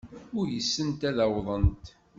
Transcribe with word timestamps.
Uysent 0.39 1.01
ad 1.09 1.17
awḍent. 1.25 1.85